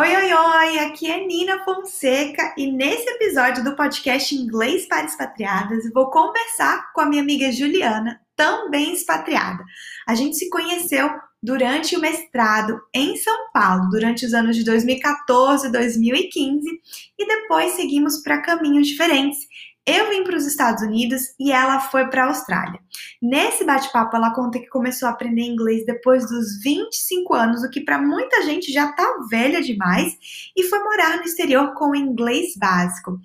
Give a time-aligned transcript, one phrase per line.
[0.00, 0.78] Oi, oi, oi!
[0.78, 7.02] Aqui é Nina Fonseca e nesse episódio do podcast Inglês para Expatriadas vou conversar com
[7.02, 9.62] a minha amiga Juliana, também expatriada.
[10.08, 11.10] A gente se conheceu
[11.42, 16.80] durante o mestrado em São Paulo, durante os anos de 2014 e 2015,
[17.18, 19.40] e depois seguimos para caminhos diferentes.
[19.86, 22.78] Eu vim para os Estados Unidos e ela foi para a Austrália.
[23.20, 27.80] Nesse bate-papo, ela conta que começou a aprender inglês depois dos 25 anos, o que
[27.80, 30.16] para muita gente já tá velha demais,
[30.54, 33.18] e foi morar no exterior com inglês básico.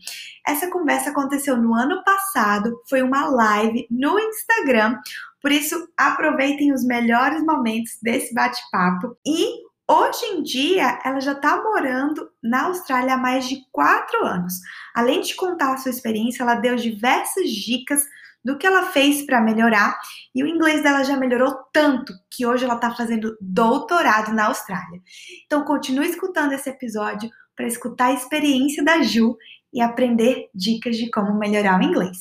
[0.48, 4.98] Essa conversa aconteceu no ano passado, foi uma live no Instagram,
[5.42, 11.62] por isso aproveitem os melhores momentos desse bate-papo e Hoje em dia, ela já está
[11.62, 14.56] morando na Austrália há mais de quatro anos.
[14.96, 18.04] Além de contar a sua experiência, ela deu diversas dicas
[18.44, 19.96] do que ela fez para melhorar
[20.34, 25.00] e o inglês dela já melhorou tanto que hoje ela está fazendo doutorado na Austrália.
[25.46, 29.38] Então, continue escutando esse episódio para escutar a experiência da Ju
[29.72, 32.18] e aprender dicas de como melhorar o inglês.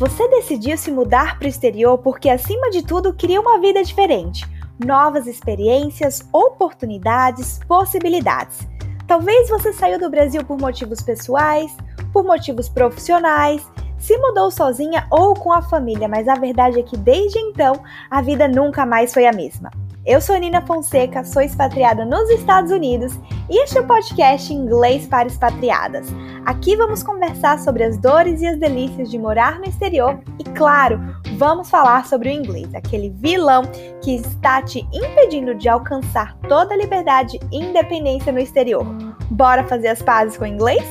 [0.00, 4.48] Você decidiu se mudar para o exterior porque, acima de tudo, queria uma vida diferente,
[4.82, 8.66] novas experiências, oportunidades, possibilidades.
[9.06, 11.76] Talvez você saiu do Brasil por motivos pessoais,
[12.14, 13.62] por motivos profissionais,
[13.98, 18.22] se mudou sozinha ou com a família, mas a verdade é que desde então a
[18.22, 19.70] vida nunca mais foi a mesma.
[20.06, 23.12] Eu sou Nina Fonseca, sou expatriada nos Estados Unidos
[23.50, 26.08] e este é o podcast Inglês para Expatriadas.
[26.46, 30.98] Aqui vamos conversar sobre as dores e as delícias de morar no exterior e, claro,
[31.36, 33.64] vamos falar sobre o inglês, aquele vilão
[34.02, 38.86] que está te impedindo de alcançar toda a liberdade e independência no exterior.
[39.30, 40.82] Bora fazer as pazes com o inglês?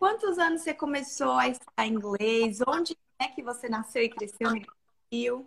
[0.00, 2.58] Quantos anos você começou a estudar inglês?
[2.66, 5.46] Onde é que você nasceu e cresceu no Brasil?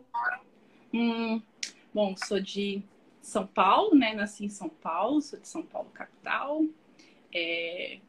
[0.94, 1.42] Hum,
[1.94, 2.82] bom, sou de
[3.22, 4.14] São Paulo, né?
[4.14, 6.64] Nasci em São Paulo, sou de São Paulo capital.
[7.34, 8.00] É,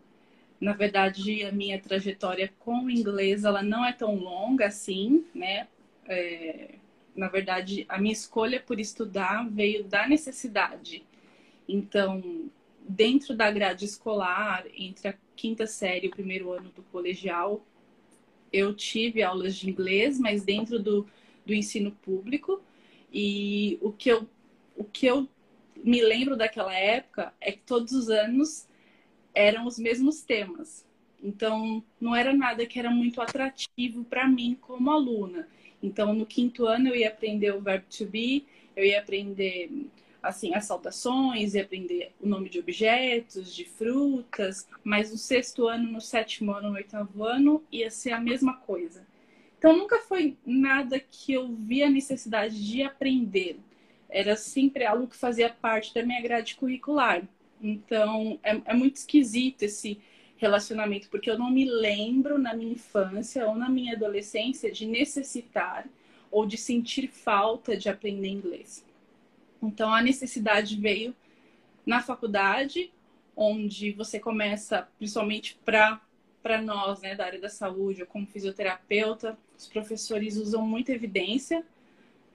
[0.61, 5.69] na verdade, a minha trajetória com o inglês ela não é tão longa assim, né?
[6.07, 6.75] É,
[7.15, 11.05] na verdade, a minha escolha por estudar veio da necessidade.
[11.69, 12.51] Então,
[12.89, 17.65] dentro da grade escolar, entre a quinta série e o primeiro ano do colegial,
[18.53, 21.07] eu tive aulas de inglês, mas dentro do,
[21.45, 22.61] do ensino público.
[23.13, 24.29] E o que, eu,
[24.77, 25.29] o que eu
[25.77, 28.67] me lembro daquela época é que todos os anos
[29.35, 30.87] eram os mesmos temas.
[31.23, 35.49] Então, não era nada que era muito atrativo para mim como aluna.
[35.83, 39.71] Então, no quinto ano, eu ia aprender o verbo to be, eu ia aprender
[40.23, 45.91] assim as saudações e aprender o nome de objetos, de frutas, mas no sexto ano,
[45.91, 49.07] no sétimo ano, no oitavo ano ia ser a mesma coisa.
[49.59, 53.59] Então nunca foi nada que eu via a necessidade de aprender.
[54.09, 57.23] Era sempre algo que fazia parte da minha grade curricular.
[57.61, 60.01] Então é, é muito esquisito esse
[60.37, 65.87] relacionamento, porque eu não me lembro na minha infância ou na minha adolescência de necessitar
[66.31, 68.85] ou de sentir falta de aprender inglês.
[69.63, 71.15] Então a necessidade veio
[71.85, 72.93] na faculdade,
[73.37, 76.01] onde você começa, principalmente para
[76.43, 81.65] para nós, né, da área da saúde, ou como fisioterapeuta, os professores usam muita evidência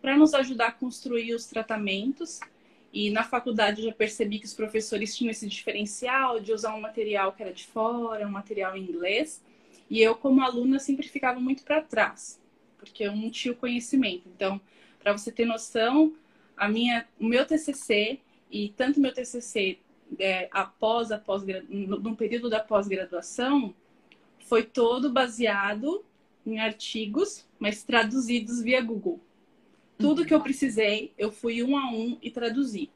[0.02, 2.40] para nos ajudar a construir os tratamentos.
[2.92, 6.82] E na faculdade eu já percebi que os professores tinham esse diferencial de usar um
[6.82, 9.42] material que era de fora, um material em inglês.
[9.90, 12.40] E eu, como aluna, sempre ficava muito para trás,
[12.78, 14.28] porque eu não tinha o conhecimento.
[14.36, 14.60] Então,
[15.02, 16.14] para você ter noção,
[16.58, 18.20] a minha, o meu TCC
[18.50, 19.80] e tanto meu TCC
[20.20, 23.74] é, após a pós no, no período da pós-graduação
[24.40, 26.04] foi todo baseado
[26.46, 29.20] em artigos, mas traduzidos via Google.
[29.98, 30.28] Tudo uhum.
[30.28, 32.90] que eu precisei, eu fui um a um e traduzi.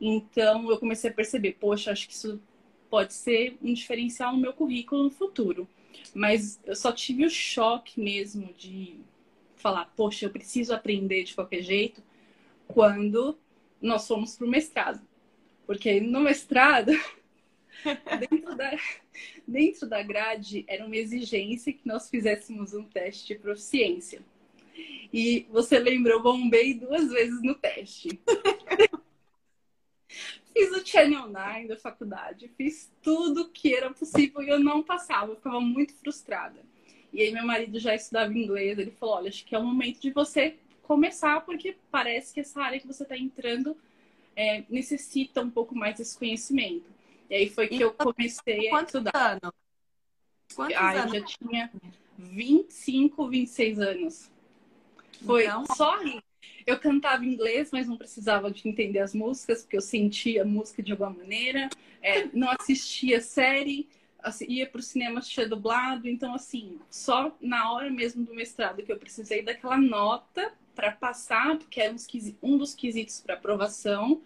[0.00, 2.40] Então eu comecei a perceber, poxa, acho que isso
[2.88, 5.68] pode ser um diferencial no meu currículo no futuro.
[6.14, 8.96] Mas eu só tive o choque mesmo de
[9.56, 12.02] falar, poxa, eu preciso aprender de qualquer jeito,
[12.68, 13.36] quando
[13.80, 15.00] nós fomos para o mestrado.
[15.66, 16.92] Porque no mestrado,
[18.30, 18.78] dentro, da,
[19.46, 24.22] dentro da grade, era uma exigência que nós fizéssemos um teste de proficiência.
[25.12, 28.20] E você lembrou, bombei duas vezes no teste.
[30.52, 35.32] fiz o Channel 9 da faculdade, fiz tudo que era possível e eu não passava,
[35.32, 36.60] eu ficava muito frustrada.
[37.12, 40.00] E aí meu marido já estudava inglês, ele falou, olha, acho que é o momento
[40.00, 40.56] de você
[40.88, 43.76] começar, porque parece que essa área que você está entrando
[44.34, 46.86] é, necessita um pouco mais desse conhecimento.
[47.28, 49.38] E aí foi que eu comecei a estudar.
[49.42, 49.54] Anos?
[50.56, 51.14] Quantos ah, anos?
[51.14, 51.72] Eu já tinha,
[52.18, 54.30] 25, 26 anos.
[55.24, 55.66] Foi então...
[55.76, 55.98] só
[56.66, 60.82] eu cantava inglês, mas não precisava de entender as músicas, porque eu sentia a música
[60.82, 61.68] de alguma maneira.
[62.02, 63.88] É, não assistia série,
[64.46, 66.08] ia para o cinema assistir dublado.
[66.08, 71.58] Então, assim, só na hora mesmo do mestrado que eu precisei daquela nota para passar,
[71.58, 71.92] porque era
[72.40, 74.22] um dos quesitos para aprovação,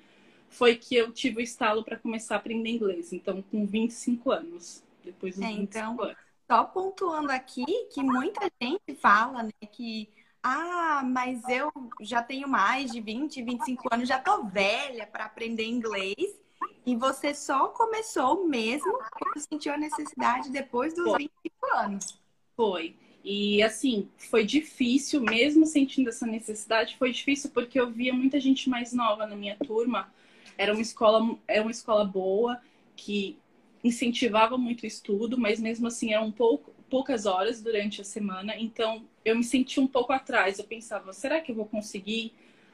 [0.50, 3.10] foi que eu tive o estalo para começar a aprender inglês.
[3.10, 4.84] Então, com 25 anos.
[5.02, 6.16] Depois dos é, 25 então, anos.
[6.46, 10.10] Só pontuando aqui que muita gente fala né, que
[10.42, 11.72] ah, mas eu
[12.02, 16.38] já tenho mais de 20, 25 anos, já tô velha para aprender inglês.
[16.84, 21.30] E você só começou mesmo quando sentiu a necessidade depois dos foi.
[21.44, 22.20] 25 anos.
[22.54, 23.01] Foi.
[23.24, 28.68] E assim, foi difícil, mesmo sentindo essa necessidade, foi difícil porque eu via muita gente
[28.68, 30.12] mais nova na minha turma.
[30.58, 32.60] Era uma escola, era uma escola boa,
[32.96, 33.38] que
[33.84, 38.56] incentivava muito o estudo, mas mesmo assim eram pouco, poucas horas durante a semana.
[38.56, 40.58] Então eu me senti um pouco atrás.
[40.58, 42.32] Eu pensava, será que eu vou conseguir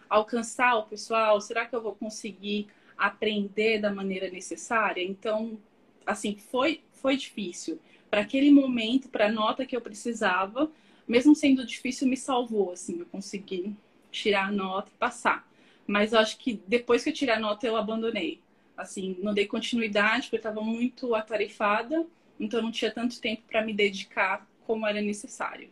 [0.09, 1.41] alcançar o pessoal?
[1.41, 5.03] Será que eu vou conseguir aprender da maneira necessária?
[5.03, 5.59] Então,
[6.07, 7.79] assim, foi, foi difícil.
[8.11, 10.71] Para aquele momento, para a nota que eu precisava,
[11.07, 12.73] mesmo sendo difícil, me salvou.
[12.73, 13.77] Assim, eu consegui
[14.11, 15.47] tirar a nota e passar.
[15.87, 18.41] Mas eu acho que depois que eu tirei a nota, eu abandonei.
[18.77, 22.07] Assim, não dei continuidade, porque eu estava muito atarefada,
[22.39, 25.71] então não tinha tanto tempo para me dedicar como era necessário.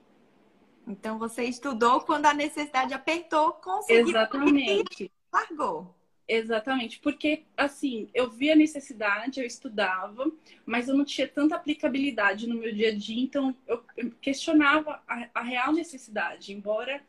[0.86, 5.04] Então você estudou quando a necessidade apertou, conseguiu Exatamente.
[5.04, 5.94] e largou.
[6.28, 10.30] Exatamente, porque assim, eu via a necessidade, eu estudava,
[10.64, 13.84] mas eu não tinha tanta aplicabilidade no meu dia a dia, então eu
[14.20, 17.00] questionava a, a real necessidade, embora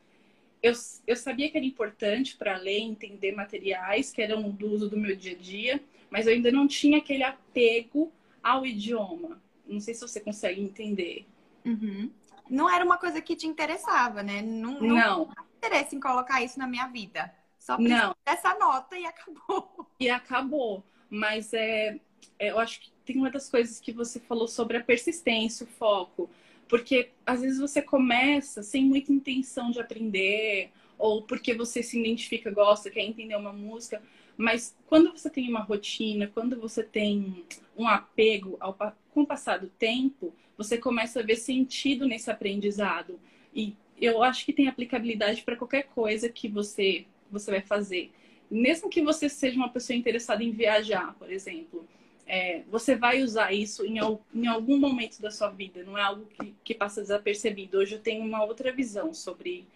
[0.62, 0.72] eu,
[1.06, 5.16] eu sabia que era importante para ler, entender materiais que eram do uso do meu
[5.16, 8.12] dia a dia, mas eu ainda não tinha aquele apego
[8.42, 9.40] ao idioma.
[9.66, 11.26] Não sei se você consegue entender.
[11.64, 12.10] Uhum
[12.50, 14.42] não era uma coisa que te interessava, né?
[14.42, 15.34] Não, não, não.
[15.58, 17.32] interesse em colocar isso na minha vida.
[17.68, 18.16] Só não.
[18.24, 19.86] dessa nota e acabou.
[20.00, 20.82] E acabou.
[21.10, 22.00] Mas é,
[22.38, 25.68] é, eu acho que tem uma das coisas que você falou sobre a persistência, o
[25.68, 26.30] foco.
[26.66, 32.50] Porque às vezes você começa sem muita intenção de aprender, ou porque você se identifica,
[32.50, 34.02] gosta, quer entender uma música.
[34.34, 37.44] Mas quando você tem uma rotina, quando você tem
[37.76, 38.72] um apego ao,
[39.12, 43.20] com o passar do tempo, você começa a ver sentido nesse aprendizado.
[43.54, 48.12] E eu acho que tem aplicabilidade para qualquer coisa que você, você vai fazer.
[48.50, 51.86] Mesmo que você seja uma pessoa interessada em viajar, por exemplo,
[52.26, 53.98] é, você vai usar isso em,
[54.34, 57.78] em, algum momento da sua vida, não é algo que, que passa desapercebido.
[57.78, 59.66] Hoje eu tenho uma outra visão sobre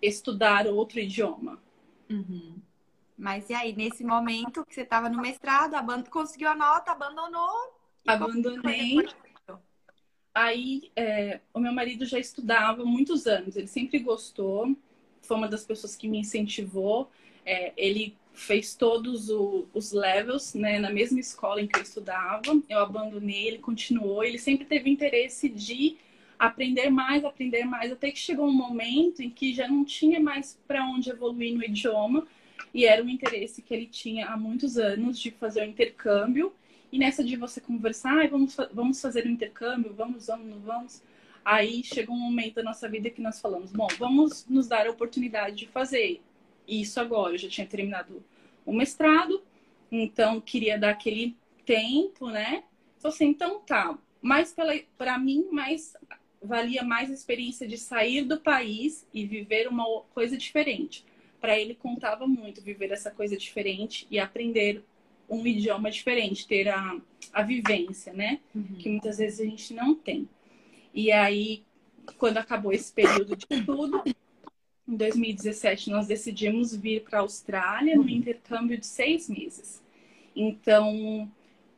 [0.00, 1.58] estudar outro idioma.
[2.10, 2.56] Uhum.
[3.16, 5.74] Mas e aí, nesse momento que você estava no mestrado,
[6.10, 7.72] conseguiu a nota, abandonou?
[8.06, 9.08] Abandonei.
[10.34, 14.74] Aí, é, o meu marido já estudava muitos anos, ele sempre gostou,
[15.22, 17.10] foi uma das pessoas que me incentivou.
[17.44, 22.42] É, ele fez todos o, os levels né, na mesma escola em que eu estudava.
[22.68, 24.22] Eu abandonei, ele continuou.
[24.24, 25.96] Ele sempre teve interesse de
[26.38, 30.58] aprender mais, aprender mais, até que chegou um momento em que já não tinha mais
[30.66, 32.26] para onde evoluir no idioma.
[32.74, 36.52] E era um interesse que ele tinha há muitos anos de fazer o um intercâmbio.
[36.90, 41.02] E nessa de você conversar, ah, vamos, vamos fazer um intercâmbio, vamos, vamos, vamos.
[41.44, 44.90] Aí chegou um momento da nossa vida que nós falamos, bom, vamos nos dar a
[44.90, 46.20] oportunidade de fazer
[46.66, 47.34] isso agora.
[47.34, 48.22] Eu já tinha terminado
[48.64, 49.42] o mestrado,
[49.90, 51.36] então queria dar aquele
[51.66, 52.62] tempo, né?
[52.98, 53.98] Então, assim, então tá.
[54.20, 54.54] Mas
[54.96, 55.96] para mim, mais
[56.42, 61.04] valia mais a experiência de sair do país e viver uma coisa diferente.
[61.40, 64.84] Para ele contava muito viver essa coisa diferente e aprender
[65.28, 67.00] um idioma diferente, ter a,
[67.32, 68.40] a vivência, né?
[68.54, 68.76] Uhum.
[68.78, 70.28] Que muitas vezes a gente não tem.
[70.94, 71.64] E aí,
[72.18, 74.02] quando acabou esse período de estudo,
[74.86, 79.82] em 2017 nós decidimos vir para a Austrália no intercâmbio de seis meses.
[80.34, 81.30] Então,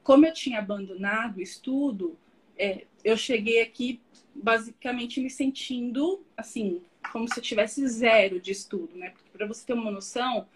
[0.02, 2.16] como eu tinha abandonado o estudo,
[2.56, 4.00] é, eu cheguei aqui
[4.34, 9.12] basicamente me sentindo assim, como se eu tivesse zero de estudo, né?
[9.32, 10.46] Para você ter uma noção,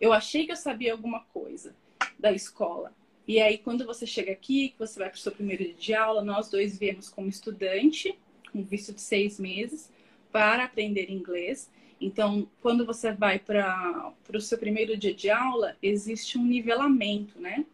[0.00, 1.74] eu achei que eu sabia alguma coisa
[2.18, 2.92] da escola.
[3.26, 5.94] E aí, quando você chega aqui, que você vai para o seu primeiro dia de
[5.94, 8.18] aula, nós dois viemos como estudante,
[8.52, 9.90] com visto de seis meses,
[10.30, 11.70] para aprender inglês.
[12.00, 17.64] Então, quando você vai para o seu primeiro dia de aula, existe um nivelamento, né?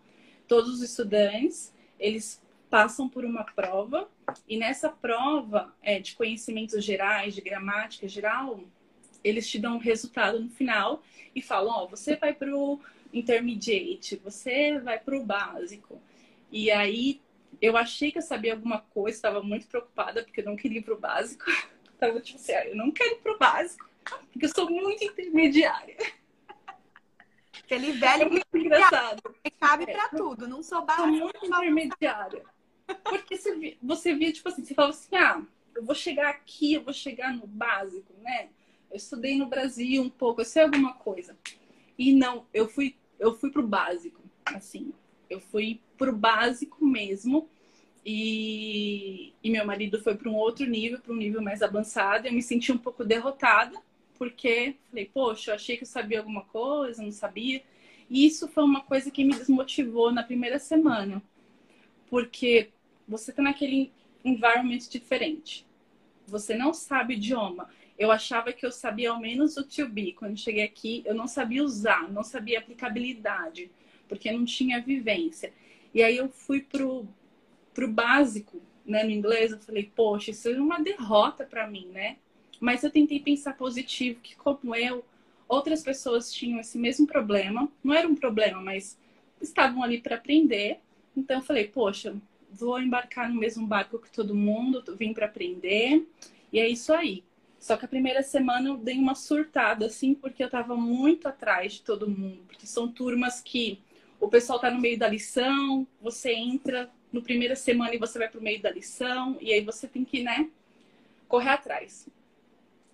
[0.46, 4.08] Todos os estudantes, eles passam por uma prova,
[4.48, 8.60] e nessa prova é, de conhecimentos gerais, de gramática geral,
[9.24, 11.02] eles te dão um resultado no final
[11.34, 12.80] e falam, ó, oh, você vai para o
[13.12, 16.00] intermediate, você vai para o básico.
[16.50, 17.20] E aí
[17.60, 20.82] eu achei que eu sabia alguma coisa, estava muito preocupada porque eu não queria ir
[20.82, 21.44] pro básico.
[21.98, 23.88] Tava tipo assim, ah, eu não quero ir pro básico,
[24.32, 25.96] porque eu sou muito intermediária.
[27.62, 29.22] Aquele velho é muito engraçado.
[29.60, 31.06] Cabe é, pra tudo, não sou básica.
[31.06, 32.42] Sou muito intermediária.
[33.04, 35.42] Porque você via, você via, tipo assim, você falava assim, ah,
[35.74, 38.48] eu vou chegar aqui, eu vou chegar no básico, né?
[38.90, 41.36] Eu estudei no Brasil um pouco, eu sei alguma coisa.
[41.96, 44.92] E não, eu fui, eu fui pro básico, assim.
[45.28, 47.48] Eu fui pro básico mesmo.
[48.04, 52.26] E, e meu marido foi para um outro nível, para um nível mais avançado.
[52.26, 53.78] Eu me senti um pouco derrotada,
[54.18, 57.62] porque falei, poxa, eu achei que eu sabia alguma coisa, não sabia.
[58.08, 61.22] E isso foi uma coisa que me desmotivou na primeira semana,
[62.08, 62.70] porque
[63.06, 63.92] você está naquele
[64.24, 65.66] environment diferente.
[66.26, 67.68] Você não sabe idioma.
[68.00, 70.14] Eu achava que eu sabia ao menos o to be.
[70.14, 73.70] Quando cheguei aqui, eu não sabia usar, não sabia aplicabilidade,
[74.08, 75.52] porque não tinha vivência.
[75.92, 77.06] E aí eu fui pro,
[77.74, 82.16] pro básico, né, no inglês, eu falei, poxa, isso é uma derrota para mim, né?
[82.58, 85.04] Mas eu tentei pensar positivo, que como eu,
[85.46, 87.70] outras pessoas tinham esse mesmo problema.
[87.84, 88.98] Não era um problema, mas
[89.42, 90.80] estavam ali para aprender.
[91.14, 92.16] Então eu falei, poxa,
[92.50, 96.08] vou embarcar no mesmo barco que todo mundo, vim para aprender.
[96.50, 97.22] E é isso aí.
[97.60, 101.74] Só que a primeira semana eu dei uma surtada, assim, porque eu estava muito atrás
[101.74, 102.42] de todo mundo.
[102.48, 103.78] Porque são turmas que
[104.18, 108.28] o pessoal está no meio da lição, você entra no primeira semana e você vai
[108.28, 110.48] para o meio da lição, e aí você tem que, né,
[111.28, 112.08] correr atrás.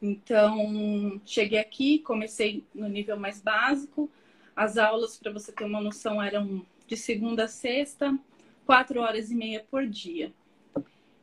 [0.03, 4.11] Então, cheguei aqui, comecei no nível mais básico.
[4.55, 8.19] As aulas, para você ter uma noção, eram de segunda a sexta,
[8.65, 10.33] quatro horas e meia por dia.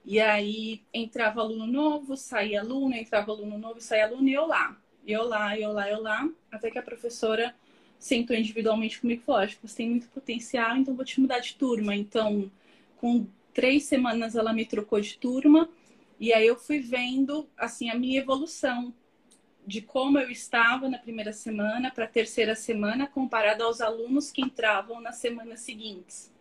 [0.05, 4.77] E aí entrava aluno novo, saía aluno, entrava aluno novo, saía aluno, e eu lá.
[5.05, 7.53] Eu lá, eu lá, eu lá, até que a professora
[7.99, 11.39] sentou individualmente comigo e falou: Acho que você tem muito potencial, então vou te mudar
[11.39, 11.95] de turma.
[11.95, 12.51] Então,
[12.97, 15.69] com três semanas, ela me trocou de turma.
[16.19, 18.93] E aí eu fui vendo, assim, a minha evolução
[19.65, 24.41] de como eu estava na primeira semana para a terceira semana, comparado aos alunos que
[24.41, 26.31] entravam nas semanas seguintes.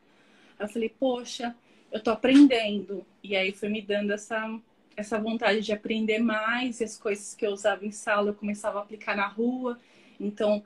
[0.59, 1.54] Eu falei, poxa,
[1.92, 3.06] eu tô aprendendo.
[3.22, 4.58] E aí foi me dando essa,
[4.96, 8.78] essa vontade de aprender mais, e as coisas que eu usava em sala eu começava
[8.78, 9.78] a aplicar na rua.
[10.18, 10.64] Então,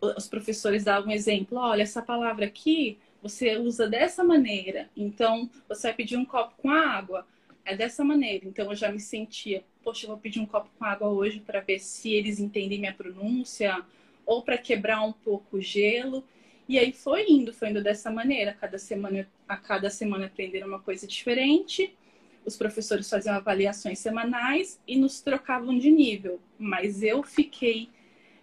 [0.00, 4.88] os professores davam um exemplo, olha, essa palavra aqui você usa dessa maneira.
[4.96, 7.26] Então, você vai pedir um copo com água,
[7.64, 8.46] é dessa maneira.
[8.46, 11.60] Então, eu já me sentia, poxa, eu vou pedir um copo com água hoje para
[11.60, 13.82] ver se eles entendem minha pronúncia
[14.24, 16.24] ou para quebrar um pouco o gelo.
[16.68, 18.52] E aí foi indo, foi indo dessa maneira.
[18.52, 21.96] Cada semana, a cada semana aprender uma coisa diferente.
[22.44, 26.40] Os professores faziam avaliações semanais e nos trocavam de nível.
[26.58, 27.88] Mas eu fiquei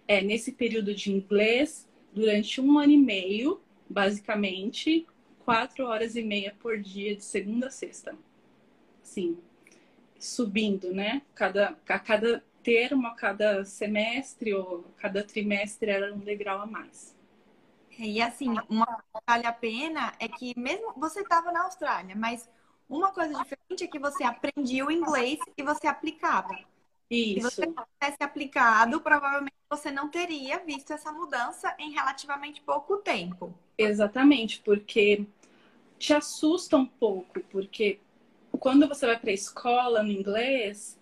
[0.08, 5.06] é, nesse período de inglês durante um ano e meio, basicamente,
[5.44, 8.16] quatro horas e meia por dia, de segunda a sexta.
[9.02, 9.38] Sim,
[10.18, 11.22] subindo, né?
[11.34, 17.15] Cada, a cada termo, a cada semestre ou cada trimestre era um degrau a mais.
[17.98, 22.48] E assim, uma que vale a pena é que mesmo você estava na Austrália, mas
[22.88, 26.58] uma coisa diferente é que você aprendia o inglês e você aplicava.
[27.10, 27.50] Isso.
[27.50, 33.54] Se você tivesse aplicado, provavelmente você não teria visto essa mudança em relativamente pouco tempo.
[33.76, 35.26] Exatamente, porque
[35.98, 37.98] te assusta um pouco, porque
[38.58, 40.95] quando você vai para a escola no inglês,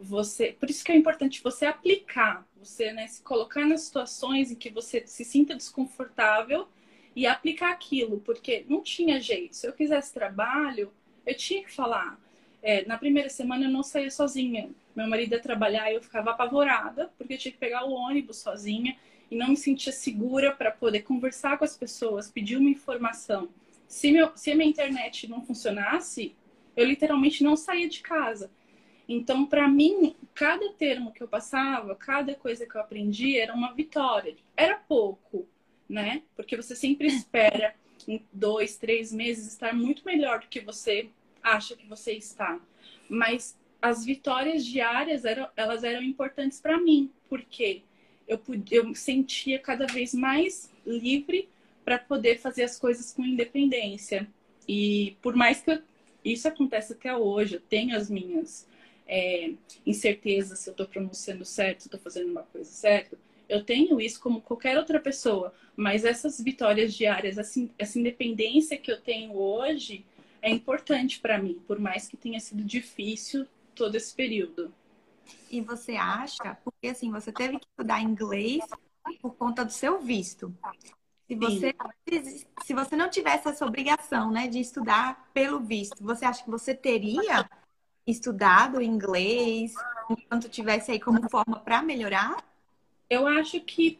[0.00, 4.54] você, por isso que é importante você aplicar, você né, se colocar nas situações em
[4.54, 6.68] que você se sinta desconfortável
[7.14, 9.56] e aplicar aquilo, porque não tinha jeito.
[9.56, 10.92] Se eu quisesse trabalho,
[11.26, 12.18] eu tinha que falar.
[12.62, 14.70] É, na primeira semana eu não saía sozinha.
[14.94, 18.38] Meu marido ia trabalhar e eu ficava apavorada, porque eu tinha que pegar o ônibus
[18.38, 18.96] sozinha
[19.30, 23.48] e não me sentia segura para poder conversar com as pessoas, pedir uma informação.
[23.86, 26.34] Se, meu, se a minha internet não funcionasse,
[26.76, 28.50] eu literalmente não saía de casa.
[29.08, 33.72] Então, para mim, cada termo que eu passava, cada coisa que eu aprendi era uma
[33.72, 34.36] vitória.
[34.54, 35.48] Era pouco,
[35.88, 36.22] né?
[36.36, 37.74] Porque você sempre espera
[38.06, 41.08] em dois, três meses estar muito melhor do que você
[41.42, 42.60] acha que você está.
[43.08, 47.82] Mas as vitórias diárias eram, elas eram importantes para mim, porque
[48.26, 51.48] eu, podia, eu sentia cada vez mais livre
[51.84, 54.28] para poder fazer as coisas com independência.
[54.66, 55.82] E por mais que eu,
[56.22, 58.66] isso aconteça até hoje, eu tenho as minhas
[59.08, 59.52] é,
[59.86, 63.16] incertezas se eu estou pronunciando certo, se estou fazendo uma coisa certa,
[63.48, 68.92] eu tenho isso como qualquer outra pessoa, mas essas vitórias diárias, essa, essa independência que
[68.92, 70.04] eu tenho hoje
[70.42, 74.72] é importante para mim, por mais que tenha sido difícil todo esse período.
[75.50, 78.64] E você acha, porque assim, você teve que estudar inglês
[79.22, 80.54] por conta do seu visto.
[81.26, 81.74] Se você,
[82.64, 86.74] se você não tivesse essa obrigação, né, de estudar pelo visto, você acha que você
[86.74, 87.48] teria
[88.10, 89.74] estudado inglês
[90.10, 92.42] enquanto tivesse aí como forma para melhorar?
[93.08, 93.98] Eu acho que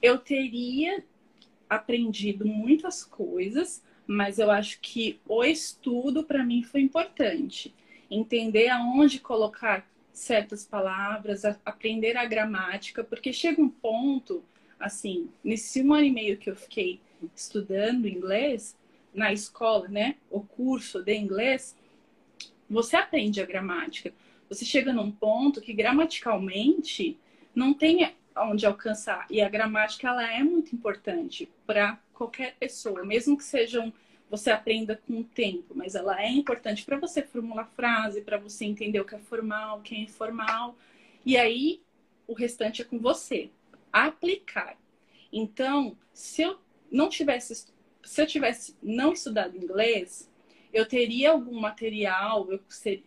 [0.00, 1.04] eu teria
[1.68, 7.74] aprendido muitas coisas, mas eu acho que o estudo para mim foi importante.
[8.10, 14.42] Entender aonde colocar certas palavras, aprender a gramática, porque chega um ponto,
[14.78, 17.00] assim, nesse um ano e meio que eu fiquei
[17.34, 18.76] estudando inglês
[19.14, 21.76] na escola, né, o curso de inglês,
[22.70, 24.12] você aprende a gramática.
[24.48, 27.18] Você chega num ponto que gramaticalmente
[27.54, 29.26] não tem onde alcançar.
[29.28, 33.92] E a gramática ela é muito importante para qualquer pessoa, mesmo que sejam
[34.30, 38.64] você aprenda com o tempo, mas ela é importante para você formular frase, para você
[38.64, 40.76] entender o que é formal, o que é informal.
[41.26, 41.82] E aí
[42.28, 43.50] o restante é com você.
[43.92, 44.76] Aplicar.
[45.32, 46.60] Então, se eu
[46.92, 47.66] não tivesse
[48.02, 50.29] se eu tivesse não estudado inglês,
[50.72, 52.60] eu teria algum material, eu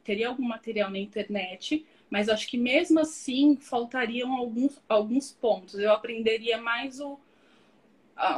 [0.03, 5.75] teria algum material na internet, mas acho que mesmo assim faltariam alguns, alguns pontos.
[5.75, 7.19] Eu aprenderia mais o,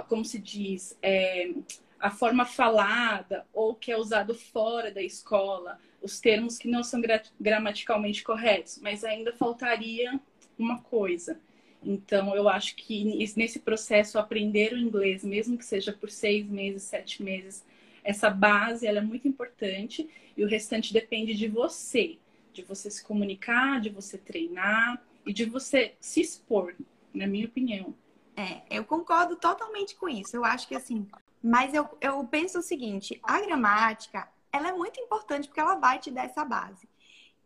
[0.08, 1.52] como se diz, é,
[2.00, 7.02] a forma falada ou que é usado fora da escola, os termos que não são
[7.40, 10.20] gramaticalmente corretos, mas ainda faltaria
[10.58, 11.40] uma coisa.
[11.84, 13.04] Então, eu acho que
[13.36, 17.64] nesse processo, aprender o inglês, mesmo que seja por seis meses, sete meses,
[18.06, 20.08] essa base ela é muito importante
[20.38, 22.20] e o restante depende de você,
[22.54, 26.76] de você se comunicar, de você treinar e de você se expor,
[27.12, 27.96] na minha opinião.
[28.38, 30.38] É, eu concordo totalmente com isso.
[30.38, 31.08] Eu acho que assim,
[31.42, 35.98] mas eu, eu penso o seguinte, a gramática, ela é muito importante porque ela vai
[35.98, 36.88] te dar essa base.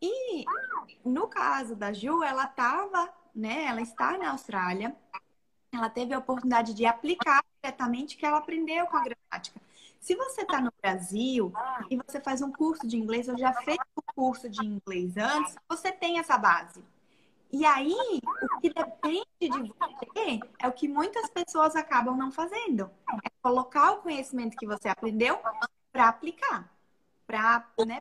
[0.01, 0.44] E
[1.06, 4.96] no caso da Ju, ela estava, né, ela está na Austrália,
[5.72, 9.62] ela teve a oportunidade de aplicar diretamente o que ela aprendeu com a gramática.
[10.00, 11.51] Se você está no Brasil
[11.89, 15.56] e você faz um curso de inglês, ou já fez um curso de inglês antes,
[15.68, 16.84] você tem essa base.
[17.51, 22.89] E aí, o que depende de você é o que muitas pessoas acabam não fazendo.
[23.23, 25.39] É colocar o conhecimento que você aprendeu
[25.91, 26.71] para aplicar.
[27.26, 28.00] Para né,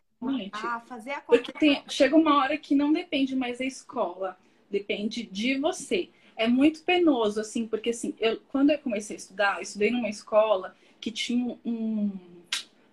[0.87, 1.43] fazer a coisa.
[1.43, 4.39] Porque tem, chega uma hora que não depende mais da escola,
[4.71, 6.11] depende de você.
[6.37, 10.09] É muito penoso, assim, porque assim, eu, quando eu comecei a estudar, eu estudei numa
[10.09, 12.11] escola que tinha um,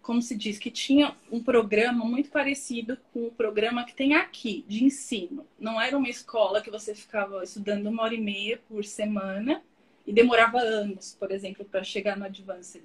[0.01, 4.63] como se diz, que tinha um programa muito parecido com o programa que tem aqui,
[4.67, 5.45] de ensino.
[5.59, 9.63] Não era uma escola que você ficava estudando uma hora e meia por semana
[10.05, 12.83] e demorava anos, por exemplo, para chegar no Advanced.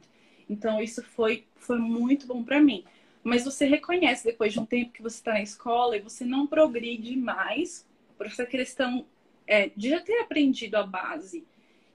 [0.48, 2.84] Então, isso foi, foi muito bom para mim.
[3.22, 6.46] Mas você reconhece depois de um tempo que você está na escola e você não
[6.46, 9.04] progride mais por essa questão
[9.46, 11.44] é, de já ter aprendido a base.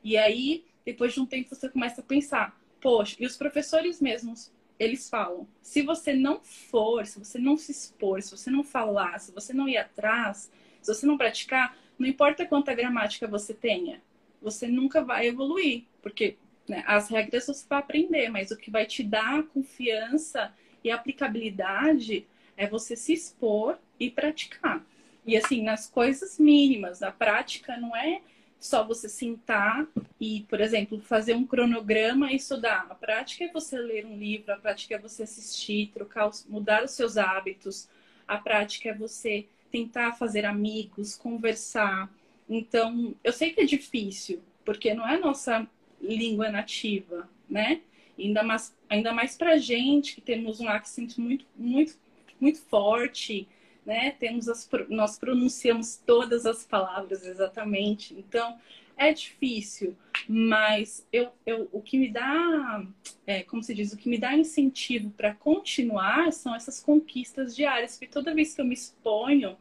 [0.03, 4.51] E aí, depois de um tempo, você começa a pensar: poxa, e os professores mesmos,
[4.77, 9.19] eles falam, se você não for, se você não se expor, se você não falar,
[9.19, 14.01] se você não ir atrás, se você não praticar, não importa quanta gramática você tenha,
[14.41, 18.85] você nunca vai evoluir, porque né, as regras você vai aprender, mas o que vai
[18.85, 24.85] te dar confiança e aplicabilidade é você se expor e praticar.
[25.25, 28.21] E assim, nas coisas mínimas, a prática não é
[28.59, 29.87] só você sentar
[30.19, 32.87] e, por exemplo, fazer um cronograma e estudar.
[32.89, 36.91] A prática é você ler um livro, a prática é você assistir, trocar, mudar os
[36.91, 37.87] seus hábitos.
[38.27, 42.11] A prática é você tentar fazer amigos, conversar.
[42.49, 45.67] Então, eu sei que é difícil, porque não é nossa
[46.01, 47.81] língua nativa, né?
[48.17, 51.97] Ainda mais, ainda mais pra gente que temos um accent muito, muito,
[52.39, 53.47] muito forte,
[53.85, 54.11] né?
[54.11, 58.13] Temos as, nós pronunciamos todas as palavras exatamente.
[58.13, 58.57] Então,
[58.97, 59.95] é difícil,
[60.27, 62.85] mas eu, eu, o que me dá,
[63.27, 67.97] é, como se diz, o que me dá incentivo para continuar são essas conquistas diárias,
[67.97, 69.57] porque toda vez que eu me exponho,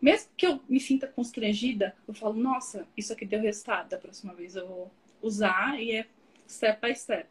[0.00, 4.32] mesmo que eu me sinta constrangida, eu falo, nossa, isso aqui deu resultado, da próxima
[4.34, 6.06] vez eu vou usar e é
[6.48, 7.28] step by step.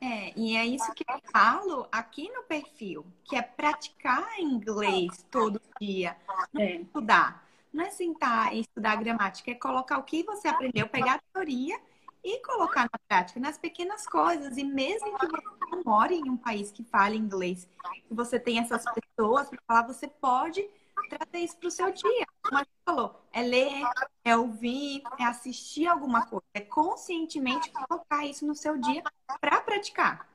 [0.00, 5.60] É, e é isso que eu falo aqui no perfil, que é praticar inglês todo
[5.78, 6.16] dia,
[6.52, 7.46] não é estudar.
[7.72, 11.78] Não é sentar e estudar gramática, é colocar o que você aprendeu, pegar a teoria
[12.24, 14.56] e colocar na prática, nas pequenas coisas.
[14.56, 17.68] E mesmo que você não more em um país que fale inglês,
[18.08, 20.68] que você tem essas pessoas para falar, você pode
[21.08, 22.26] trazer isso para o seu dia.
[22.42, 23.82] Como falou, é ler,
[24.24, 29.02] é ouvir, é assistir alguma coisa, é conscientemente colocar isso no seu dia
[29.40, 30.28] para praticar.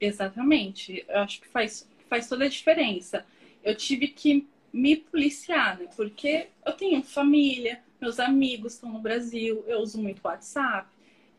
[0.00, 1.04] Exatamente.
[1.08, 3.26] Eu acho que faz, faz toda a diferença.
[3.62, 5.88] Eu tive que me policiar, né?
[5.96, 10.88] Porque eu tenho família, meus amigos estão no Brasil, eu uso muito WhatsApp.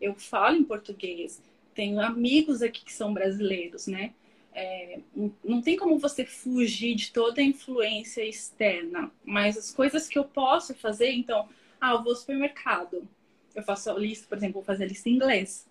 [0.01, 1.41] Eu falo em português,
[1.73, 4.13] tenho amigos aqui que são brasileiros, né?
[4.60, 5.02] É,
[5.43, 10.24] não tem como você fugir de toda a influência externa, mas as coisas que eu
[10.24, 11.48] posso fazer, então,
[11.80, 13.08] ah, eu vou ao supermercado,
[13.54, 15.67] eu faço a lista, por exemplo, vou fazer a lista em inglês,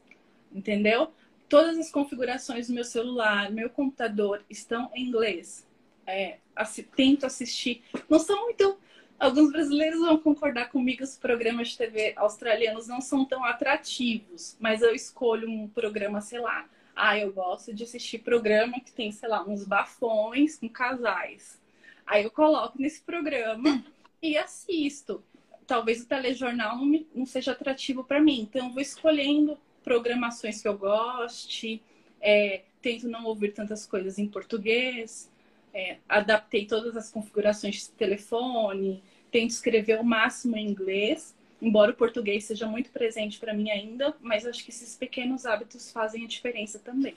[0.52, 1.12] entendeu?
[1.48, 5.66] Todas as configurações do meu celular, meu computador estão em inglês.
[6.06, 7.82] É, assi tento assistir.
[8.08, 8.78] Não são muito.
[9.18, 14.80] Alguns brasileiros vão concordar comigo, os programas de TV australianos não são tão atrativos, mas
[14.80, 19.28] eu escolho um programa, sei lá, ah, eu gosto de assistir programa que tem, sei
[19.28, 21.60] lá, uns bafões com casais.
[22.06, 23.84] Aí eu coloco nesse programa
[24.22, 25.22] e assisto.
[25.66, 28.40] Talvez o telejornal não, me, não seja atrativo para mim.
[28.40, 31.82] Então, eu vou escolhendo programações que eu goste.
[32.18, 35.30] É, tento não ouvir tantas coisas em português.
[35.74, 39.02] É, adaptei todas as configurações de telefone.
[39.30, 44.16] Tento escrever o máximo em inglês embora o português seja muito presente para mim ainda,
[44.20, 47.16] mas acho que esses pequenos hábitos fazem a diferença também.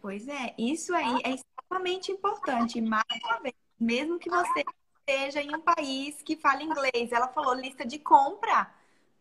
[0.00, 2.80] Pois é, isso aí é extremamente importante.
[2.80, 4.64] Mais uma vez, mesmo que você
[4.98, 8.70] esteja em um país que fala inglês, ela falou lista de compra.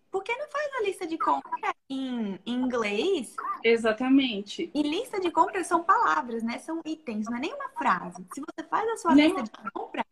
[0.10, 3.36] Por que não faz a lista de compra em, inglês?
[3.64, 4.72] Exatamente.
[4.74, 6.58] E lista de compra são palavras, né?
[6.60, 8.26] São itens, não é nenhuma frase.
[8.34, 9.36] Se você faz a sua Nem...
[9.36, 10.04] lista de compra,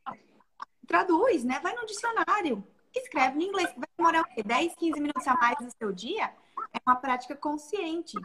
[0.85, 1.59] traduz, né?
[1.63, 2.63] Vai no dicionário
[2.97, 3.73] escreve em inglês.
[3.75, 4.43] Vai demorar o quê?
[4.43, 6.33] 10, 15 minutos a mais do seu dia?
[6.73, 8.17] É uma prática consciente.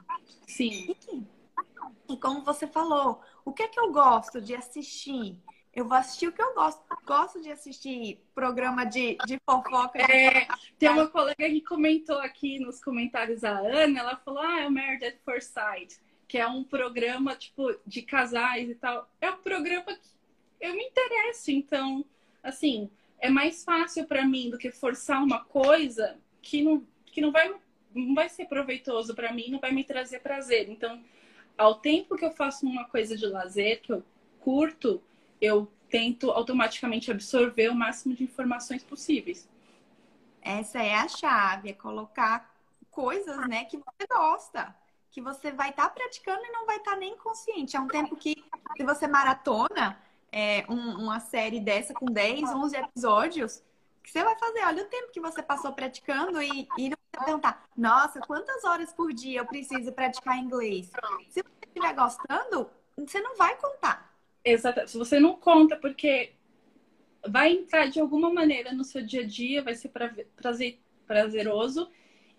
[0.46, 0.96] Sim.
[1.06, 5.36] E, e como você falou, o que é que eu gosto de assistir?
[5.74, 6.82] Eu vou assistir o que eu gosto.
[7.06, 9.98] Gosto de assistir programa de, de fofoca.
[9.98, 10.46] É,
[10.78, 14.70] tem uma colega que comentou aqui nos comentários, a Ana, ela falou, ah, é o
[14.70, 19.08] Married at First Sight, que é um programa, tipo, de casais e tal.
[19.20, 20.10] É um programa que
[20.60, 22.04] eu me interesso, então,
[22.42, 22.90] assim,
[23.22, 27.54] é mais fácil para mim do que forçar uma coisa que não, que não, vai,
[27.94, 30.68] não vai ser proveitoso para mim, não vai me trazer prazer.
[30.68, 31.00] Então,
[31.56, 34.02] ao tempo que eu faço uma coisa de lazer, que eu
[34.40, 35.00] curto,
[35.40, 39.48] eu tento automaticamente absorver o máximo de informações possíveis.
[40.40, 42.52] Essa é a chave, é colocar
[42.90, 44.74] coisas, né, que você gosta,
[45.12, 47.76] que você vai estar tá praticando e não vai estar tá nem consciente.
[47.76, 48.44] É um tempo que,
[48.76, 49.96] se você maratona,
[50.32, 53.62] é, um, uma série dessa com 10, 11 episódios,
[54.02, 54.64] que você vai fazer?
[54.64, 58.92] Olha o tempo que você passou praticando e, e não vai perguntar, nossa, quantas horas
[58.92, 60.90] por dia eu preciso praticar inglês?
[61.28, 64.12] Se você estiver gostando, você não vai contar.
[64.44, 64.88] Exato.
[64.88, 66.32] Se você não conta, porque
[67.26, 69.90] vai entrar de alguma maneira no seu dia a dia, vai ser
[70.36, 71.88] prazer, prazeroso.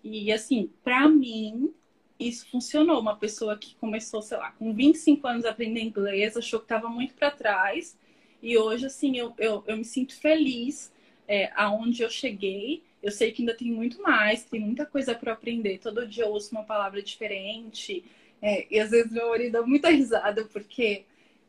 [0.02, 1.74] E assim, para mim,
[2.18, 3.00] isso funcionou.
[3.00, 6.88] Uma pessoa que começou, sei lá, com 25 anos a aprender inglês, achou que estava
[6.88, 7.96] muito para trás.
[8.42, 10.92] E hoje, assim, eu, eu, eu me sinto feliz
[11.26, 12.82] é, aonde eu cheguei.
[13.02, 15.78] Eu sei que ainda tem muito mais, tem muita coisa para aprender.
[15.78, 18.04] Todo dia eu ouço uma palavra diferente.
[18.40, 21.04] É, e às vezes meu marido dá muita risada, porque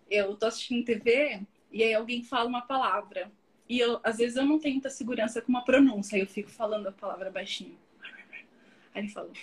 [0.09, 3.31] eu tô assistindo TV e aí alguém fala uma palavra.
[3.67, 6.49] E eu, às vezes eu não tenho muita segurança com uma pronúncia, aí eu fico
[6.49, 7.77] falando a palavra baixinho.
[8.93, 9.33] Aí ele falou,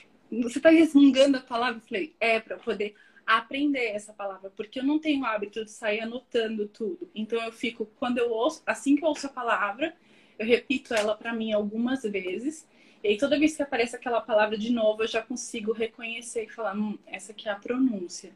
[0.40, 1.76] você está resmungando a palavra?
[1.76, 2.94] Eu falei, é, para poder
[3.26, 7.10] aprender essa palavra, porque eu não tenho o hábito de sair anotando tudo.
[7.14, 9.94] Então eu fico, quando eu ouço, assim que eu ouço a palavra,
[10.38, 12.66] eu repito ela para mim algumas vezes.
[13.02, 16.48] E aí, toda vez que aparece aquela palavra de novo, eu já consigo reconhecer e
[16.48, 18.32] falar, hum, essa aqui é a pronúncia.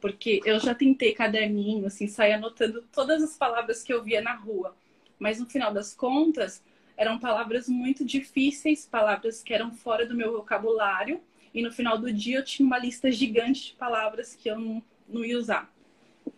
[0.00, 4.34] Porque eu já tentei caderninho, assim, sair anotando todas as palavras que eu via na
[4.34, 4.76] rua.
[5.18, 6.62] Mas no final das contas,
[6.96, 11.20] eram palavras muito difíceis, palavras que eram fora do meu vocabulário
[11.52, 14.82] e no final do dia eu tinha uma lista gigante de palavras que eu não,
[15.08, 15.70] não ia usar.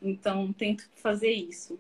[0.01, 1.79] Então, tento fazer isso.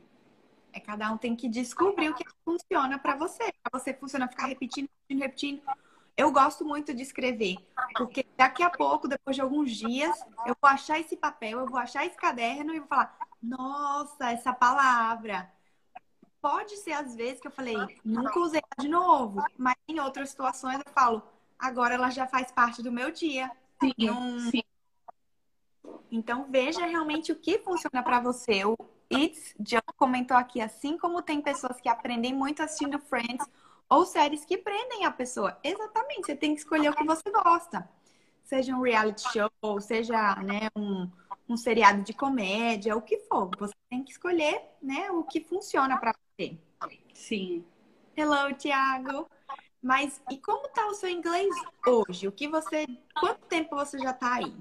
[0.73, 3.53] É, cada um tem que descobrir o que funciona para você.
[3.62, 5.62] Para você funciona ficar repetindo, repetindo, repetindo.
[6.16, 7.57] Eu gosto muito de escrever,
[7.97, 11.79] porque daqui a pouco, depois de alguns dias, eu vou achar esse papel, eu vou
[11.79, 15.51] achar esse caderno e vou falar: nossa, essa palavra.
[16.40, 20.81] Pode ser às vezes que eu falei, nunca usei de novo, mas em outras situações
[20.85, 21.23] eu falo,
[21.62, 23.51] agora ela já faz parte do meu dia.
[23.81, 24.62] Sim, então, sim.
[26.11, 28.64] então veja realmente o que funciona para você.
[28.64, 28.77] O
[29.11, 33.46] It's John comentou aqui, assim como tem pessoas que aprendem muito assistindo Friends
[33.88, 35.59] ou séries que prendem a pessoa.
[35.62, 37.88] Exatamente, você tem que escolher o que você gosta.
[38.42, 41.09] Seja um reality show, seja né, um,
[41.48, 43.51] um seriado de comédia, o que for.
[43.59, 46.59] Você tem que escolher né, o que funciona para você.
[47.14, 47.64] Sim.
[48.16, 49.29] Hello, Thiago.
[49.83, 51.55] Mas e como tá o seu inglês
[51.87, 52.29] hoje?
[52.29, 52.87] O que você.
[53.18, 54.53] Quanto tempo você já tá aí?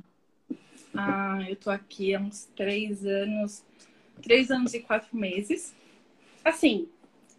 [0.94, 3.64] Ah, eu tô aqui há uns três anos,
[4.22, 5.76] três anos e quatro meses.
[6.44, 6.90] Assim,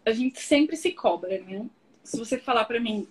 [0.05, 1.69] a gente sempre se cobra, né?
[2.03, 3.07] Se você falar para mim,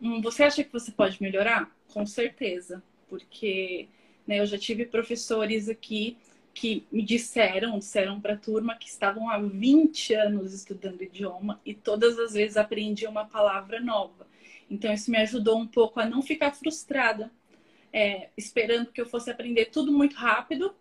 [0.00, 1.70] hum, você acha que você pode melhorar?
[1.94, 3.88] com certeza, porque
[4.26, 6.16] né, eu já tive professores aqui
[6.54, 11.74] que me disseram, disseram para a turma que estavam há 20 anos estudando idioma e
[11.74, 14.26] todas as vezes aprendiam uma palavra nova.
[14.70, 17.30] Então, isso me ajudou um pouco a não ficar frustrada,
[17.92, 20.72] é, esperando que eu fosse aprender tudo muito rápido,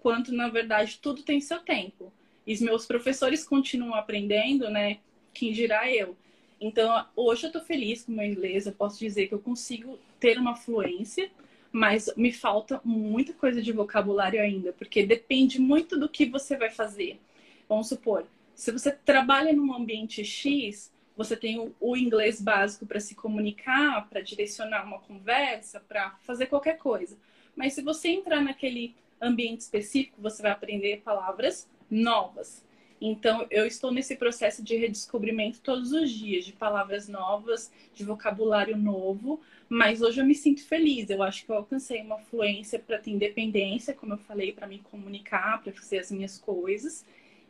[0.00, 2.12] quanto, na verdade, tudo tem seu tempo.
[2.46, 4.98] E os meus professores continuam aprendendo, né?
[5.32, 6.16] Quem dirá eu.
[6.60, 9.98] Então, hoje eu estou feliz com o meu inglês, eu posso dizer que eu consigo
[10.18, 11.30] ter uma fluência,
[11.72, 16.70] mas me falta muita coisa de vocabulário ainda, porque depende muito do que você vai
[16.70, 17.20] fazer.
[17.68, 23.14] Vamos supor, se você trabalha num ambiente X, você tem o, inglês básico para se
[23.14, 27.16] comunicar, para direcionar uma conversa, para fazer qualquer coisa.
[27.54, 32.64] Mas se você entrar naquele ambiente específico, você vai aprender palavras novas.
[33.00, 38.76] Então, eu estou nesse processo de redescobrimento todos os dias, de palavras novas, de vocabulário
[38.76, 41.08] novo, mas hoje eu me sinto feliz.
[41.08, 44.80] Eu acho que eu alcancei uma fluência para ter independência, como eu falei, para me
[44.80, 47.04] comunicar, para fazer as minhas coisas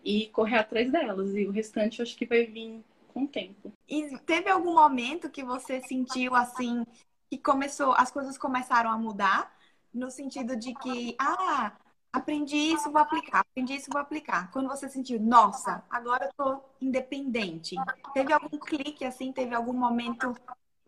[0.04, 1.35] e correr atrás delas.
[1.35, 3.72] E o restante eu acho que vai vir com o tempo.
[3.88, 6.85] E teve algum momento que você sentiu assim
[7.30, 9.56] que começou, as coisas começaram a mudar?
[9.92, 11.72] No sentido de que, ah,
[12.12, 14.50] aprendi isso, vou aplicar, aprendi isso, vou aplicar.
[14.52, 17.76] Quando você sentiu, nossa, agora eu tô independente.
[18.12, 20.37] Teve algum clique assim, teve algum momento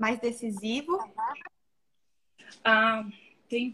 [0.03, 0.99] mais decisivo?
[2.65, 3.07] Ah,
[3.49, 3.73] tem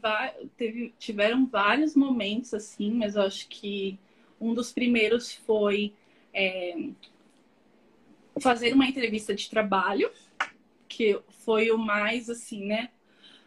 [0.59, 3.99] teve, tiveram vários momentos assim, mas eu acho que
[4.39, 5.95] um dos primeiros foi
[6.35, 6.91] é,
[8.39, 10.11] fazer uma entrevista de trabalho,
[10.87, 12.91] que foi o mais assim, né?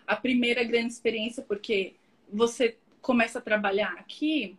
[0.07, 1.93] A primeira grande experiência, porque
[2.33, 4.57] você começa a trabalhar aqui,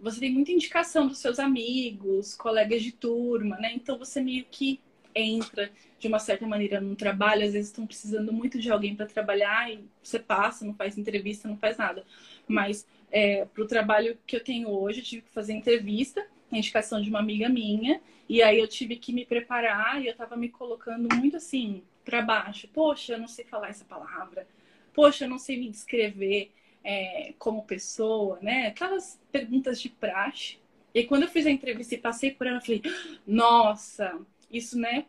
[0.00, 3.72] você tem muita indicação dos seus amigos, colegas de turma, né?
[3.72, 4.80] Então você meio que
[5.14, 9.06] entra de uma certa maneira num trabalho, às vezes estão precisando muito de alguém para
[9.06, 12.04] trabalhar e você passa, não faz entrevista, não faz nada.
[12.48, 16.56] Mas é, para o trabalho que eu tenho hoje, eu tive que fazer entrevista, a
[16.56, 20.36] indicação de uma amiga minha, e aí eu tive que me preparar e eu estava
[20.36, 22.68] me colocando muito assim para baixo.
[22.68, 24.46] Poxa, eu não sei falar essa palavra.
[24.92, 26.50] Poxa, eu não sei me descrever
[26.84, 28.66] é, como pessoa, né?
[28.66, 30.58] Aquelas perguntas de praxe.
[30.94, 32.82] E quando eu fiz a entrevista e passei por ela, eu falei,
[33.26, 34.18] nossa,
[34.52, 35.06] isso, né?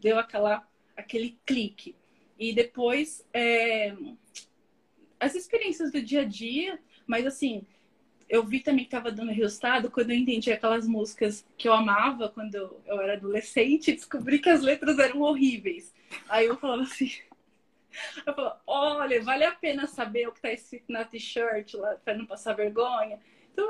[0.00, 1.94] Deu aquela, aquele clique.
[2.38, 3.94] E depois, é,
[5.20, 7.64] as experiências do dia a dia, mas assim,
[8.28, 12.28] eu vi também que estava dando resultado quando eu entendi aquelas músicas que eu amava
[12.28, 15.94] quando eu era adolescente descobri que as letras eram horríveis.
[16.28, 17.12] Aí eu falava assim,
[18.26, 22.16] eu falo, olha, vale a pena saber o que está escrito na t-shirt lá para
[22.16, 23.20] não passar vergonha.
[23.52, 23.68] Então,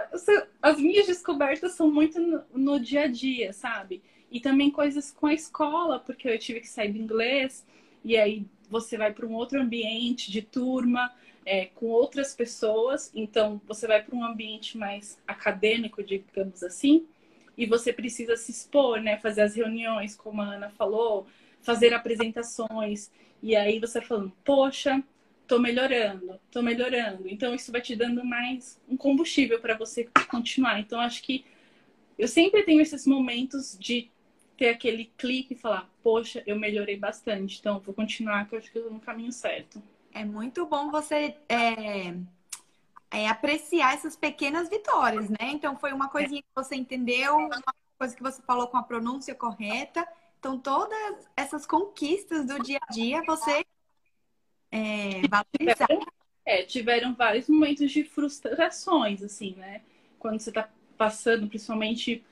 [0.63, 4.03] as minhas descobertas são muito no, no, dia a dia, sabe?
[4.35, 7.65] E também coisas com a escola, porque eu tive que sair do inglês,
[8.05, 11.11] e aí você vai para um outro ambiente de turma,
[11.47, 17.07] é, com outras pessoas, então você vai para um ambiente mais acadêmico, digamos assim,
[17.57, 19.19] e você precisa se expor, né?
[19.19, 21.29] Fazer as reuniões, como a Ana falou,
[21.63, 23.13] fazer apresentações.
[23.41, 25.01] E aí você falando, poxa,
[25.47, 27.29] tô melhorando, tô melhorando.
[27.29, 30.81] Então isso vai te dando mais um combustível para você continuar.
[30.81, 31.45] Então acho que
[32.19, 34.11] eu sempre tenho esses momentos de
[34.57, 37.59] ter aquele clique e falar, poxa, eu melhorei bastante.
[37.59, 39.83] Então vou continuar, que eu acho que eu tô no caminho certo.
[40.13, 42.15] É muito bom você é,
[43.11, 45.51] é, apreciar essas pequenas vitórias, né?
[45.51, 47.63] Então foi uma coisinha que você entendeu, uma
[47.99, 50.07] coisa que você falou com a pronúncia correta
[50.45, 53.65] então, todas essas conquistas do dia a dia, você
[54.71, 55.89] é, valorizar.
[56.45, 59.81] É, tiveram vários momentos de frustrações, assim, né?
[60.19, 62.23] Quando você está passando, principalmente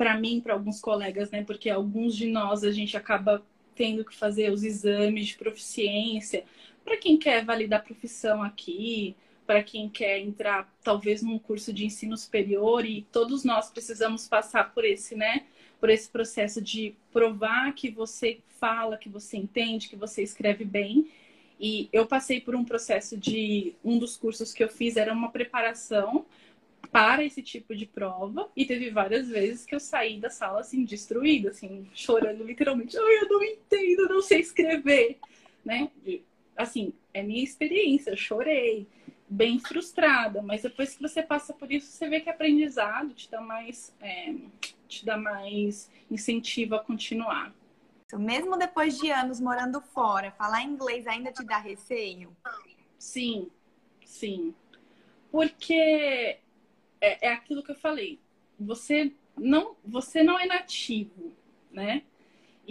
[0.00, 1.44] para mim, para alguns colegas, né?
[1.44, 6.42] Porque alguns de nós a gente acaba tendo que fazer os exames de proficiência.
[6.82, 9.14] Para quem quer validar a profissão aqui,
[9.46, 14.72] para quem quer entrar talvez num curso de ensino superior e todos nós precisamos passar
[14.72, 15.44] por esse, né?
[15.78, 21.10] por esse processo de provar que você fala, que você entende, que você escreve bem.
[21.60, 25.30] E eu passei por um processo de um dos cursos que eu fiz era uma
[25.30, 26.24] preparação
[26.90, 30.84] para esse tipo de prova e teve várias vezes que eu saí da sala assim
[30.84, 35.18] destruída, assim, chorando literalmente, ai, eu não entendo, não sei escrever,
[35.64, 35.90] né?
[36.56, 38.86] Assim, é minha experiência, eu chorei,
[39.28, 43.40] bem frustrada, mas depois que você passa por isso, você vê que aprendizado te dá
[43.40, 44.34] mais é,
[44.88, 47.54] te dá mais incentivo a continuar.
[48.12, 52.36] Mesmo depois de anos morando fora, falar inglês ainda te dá receio?
[52.98, 53.48] Sim,
[54.04, 54.52] sim.
[55.30, 56.38] Porque
[57.00, 58.18] é, é aquilo que eu falei.
[58.58, 61.32] Você não, você não é nativo,
[61.72, 62.02] né?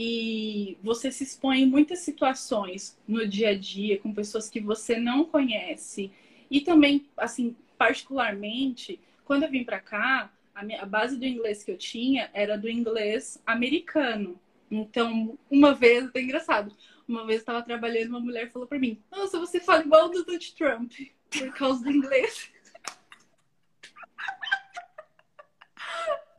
[0.01, 4.97] e você se expõe em muitas situações no dia a dia com pessoas que você
[4.97, 6.09] não conhece.
[6.49, 11.65] E também, assim, particularmente, quando eu vim para cá, a, minha, a base do inglês
[11.65, 14.39] que eu tinha era do inglês americano.
[14.71, 16.73] Então, uma vez, é engraçado,
[17.05, 20.23] uma vez eu estava trabalhando uma mulher falou para mim: Nossa, você fala igual do
[20.23, 20.93] Dutch Trump,
[21.29, 22.49] por causa do inglês.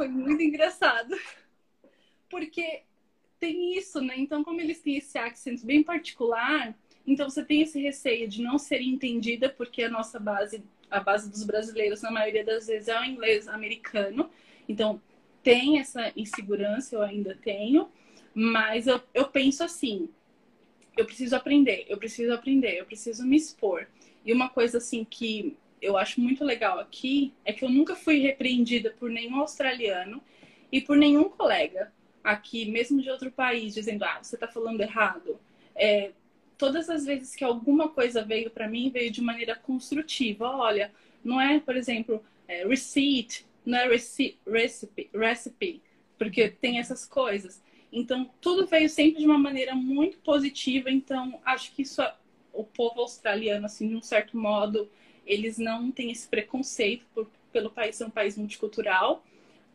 [0.01, 1.15] Foi muito engraçado.
[2.31, 2.85] Porque
[3.39, 4.15] tem isso, né?
[4.17, 6.75] Então, como eles têm esse accent bem particular,
[7.07, 11.31] então você tem esse receio de não ser entendida, porque a nossa base, a base
[11.31, 14.31] dos brasileiros, na maioria das vezes, é o inglês americano.
[14.67, 15.03] Então,
[15.43, 17.91] tem essa insegurança, eu ainda tenho,
[18.35, 20.09] mas eu, eu penso assim:
[20.97, 23.87] eu preciso aprender, eu preciso aprender, eu preciso me expor.
[24.25, 28.19] E uma coisa assim que eu acho muito legal aqui é que eu nunca fui
[28.19, 30.23] repreendida por nenhum australiano
[30.71, 35.39] e por nenhum colega aqui, mesmo de outro país, dizendo, ah, você está falando errado.
[35.75, 36.13] É,
[36.59, 40.47] todas as vezes que alguma coisa veio para mim, veio de maneira construtiva.
[40.47, 40.93] Olha,
[41.25, 45.83] não é, por exemplo, é, receipt, não é recipe, recipe, recipe,
[46.19, 47.63] porque tem essas coisas.
[47.93, 50.91] Então, tudo veio sempre de uma maneira muito positiva.
[50.91, 52.03] Então, acho que isso,
[52.53, 54.89] o povo australiano, assim, de um certo modo,
[55.31, 59.25] eles não têm esse preconceito por, pelo país ser um país multicultural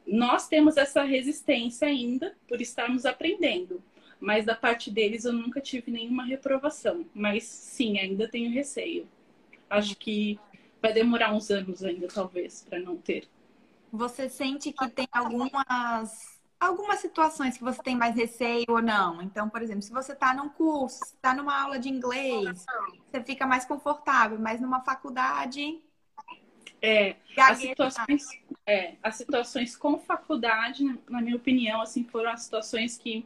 [0.06, 3.82] nós temos essa resistência ainda por estarmos aprendendo.
[4.20, 7.06] Mas da parte deles eu nunca tive nenhuma reprovação.
[7.14, 9.08] Mas sim, ainda tenho receio.
[9.70, 10.40] Acho que
[10.82, 13.28] vai demorar uns anos ainda, talvez, para não ter.
[13.92, 19.22] Você sente que tem algumas algumas situações que você tem mais receio ou não?
[19.22, 22.66] Então, por exemplo, se você está num curso, está numa aula de inglês,
[23.12, 25.82] você fica mais confortável, mas numa faculdade
[26.82, 28.28] é, as situações,
[28.68, 33.26] é, as situações com faculdade, na minha opinião, assim, foram as situações que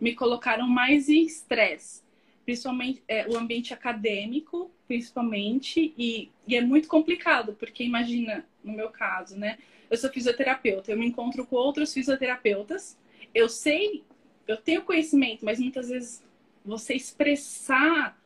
[0.00, 2.02] me colocaram mais em estresse.
[2.44, 8.90] Principalmente é, o ambiente acadêmico, principalmente, e, e é muito complicado, porque imagina, no meu
[8.90, 9.58] caso, né?
[9.90, 12.96] Eu sou fisioterapeuta, eu me encontro com outros fisioterapeutas,
[13.34, 14.04] eu sei,
[14.46, 16.22] eu tenho conhecimento, mas muitas vezes
[16.64, 18.18] você expressar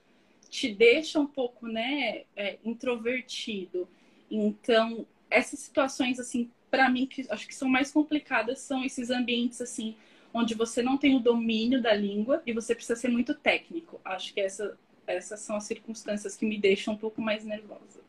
[0.49, 3.89] te deixa um pouco, né, é, introvertido.
[4.31, 9.61] Então, essas situações, assim, para mim, que acho que são mais complicadas, são esses ambientes,
[9.61, 9.95] assim,
[10.35, 14.01] onde você não tem o domínio da língua e você precisa ser muito técnico.
[14.05, 18.01] Acho que essa, essas são as circunstâncias que me deixam um pouco mais nervosa.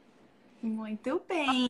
[0.61, 1.67] Muito bem.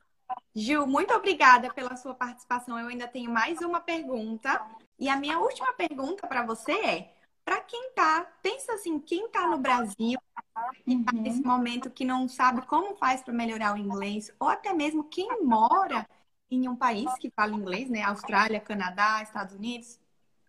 [0.54, 2.80] Gil, muito obrigada pela sua participação.
[2.80, 4.62] Eu ainda tenho mais uma pergunta.
[5.00, 7.14] E a minha última pergunta para você é:
[7.44, 10.20] para quem tá, pensa assim, quem tá no Brasil
[10.54, 11.06] tá uhum.
[11.14, 15.44] nesse momento que não sabe como faz para melhorar o inglês, ou até mesmo quem
[15.44, 16.08] mora
[16.50, 18.04] em um país que fala inglês, né?
[18.04, 20.00] Austrália, Canadá, Estados Unidos,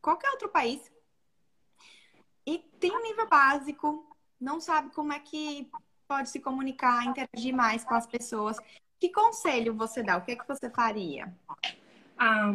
[0.01, 0.91] qualquer outro país,
[2.45, 4.05] e tem um nível básico,
[4.41, 5.71] não sabe como é que
[6.09, 8.57] pode se comunicar, interagir mais com as pessoas.
[9.03, 10.17] Que conselho você dá?
[10.17, 11.35] O que é que você faria?
[12.17, 12.55] Ah,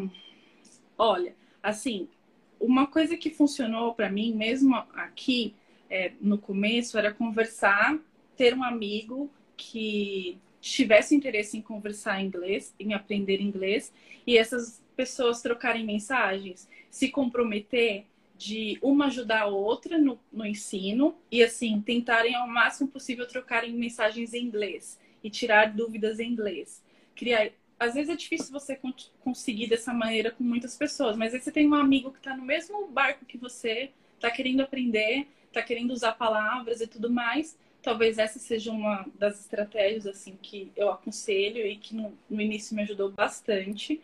[0.98, 2.08] olha, assim,
[2.58, 5.54] uma coisa que funcionou para mim, mesmo aqui
[5.90, 8.00] é, no começo, era conversar,
[8.38, 13.92] ter um amigo que tivesse interesse em conversar inglês, em aprender inglês,
[14.26, 18.06] e essas pessoas trocarem mensagens, se comprometer
[18.38, 23.74] de uma ajudar a outra no, no ensino e assim tentarem ao máximo possível trocarem
[23.74, 26.84] mensagens em inglês e tirar dúvidas em inglês.
[27.16, 28.80] Criar às vezes é difícil você
[29.20, 32.44] conseguir dessa maneira com muitas pessoas, mas aí você tem um amigo que está no
[32.44, 37.58] mesmo barco que você, está querendo aprender, está querendo usar palavras e tudo mais.
[37.82, 42.76] Talvez essa seja uma das estratégias assim que eu aconselho e que no, no início
[42.76, 44.02] me ajudou bastante.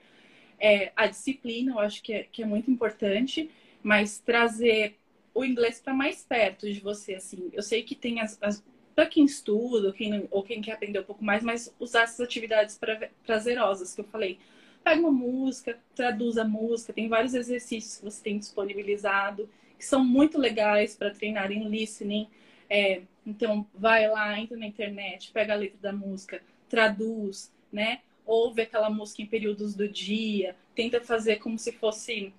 [0.60, 3.50] É, a disciplina, eu acho que é, que é muito importante,
[3.82, 4.96] mas trazer
[5.34, 7.50] o inglês para mais perto de você, assim.
[7.52, 8.64] Eu sei que tem as, as
[8.96, 12.20] para quem estuda ou quem, ou quem quer aprender um pouco mais, mas usar essas
[12.20, 14.40] atividades pra, prazerosas que eu falei.
[14.84, 20.04] Pega uma música, traduz a música, tem vários exercícios que você tem disponibilizado, que são
[20.04, 22.28] muito legais para treinar em listening.
[22.70, 28.02] É, então, vai lá, entra na internet, pega a letra da música, traduz, né?
[28.26, 32.34] Ouve aquela música em períodos do dia, tenta fazer como se fosse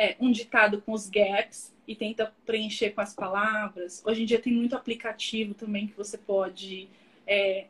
[0.00, 4.02] é, um ditado com os gaps e tenta preencher com as palavras.
[4.06, 6.88] Hoje em dia tem muito aplicativo também que você pode
[7.26, 7.66] é,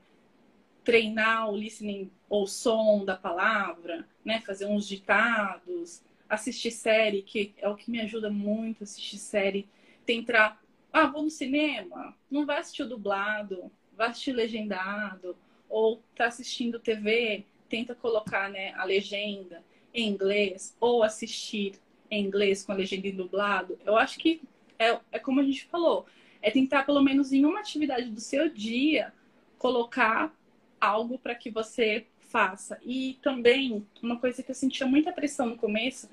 [0.85, 4.41] treinar o listening ou som da palavra, né?
[4.47, 9.68] Fazer uns ditados, assistir série, que é o que me ajuda muito, assistir série.
[10.07, 10.62] Tentar,
[10.93, 15.37] ah, vou no cinema, não vai assistir o dublado, vai assistir legendado,
[15.68, 21.74] ou tá assistindo TV, tenta colocar né, a legenda em inglês, ou assistir
[22.11, 24.41] em inglês com a legenda em dublado, eu acho que
[24.79, 26.07] é, é como a gente falou,
[26.43, 29.13] é tentar pelo menos em uma atividade do seu dia
[29.59, 30.35] colocar
[30.81, 32.81] algo para que você faça.
[32.83, 36.09] E também, uma coisa que eu sentia muita pressão no começo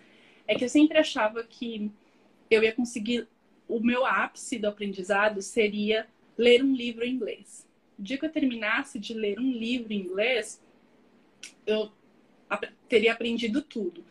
[0.47, 1.89] é que eu sempre achava que
[2.51, 3.27] eu ia conseguir.
[3.67, 7.65] O meu ápice do aprendizado seria ler um livro em inglês.
[7.97, 10.61] O dia que eu terminasse de ler um livro em inglês,
[11.65, 11.91] eu
[12.87, 14.03] teria aprendido tudo.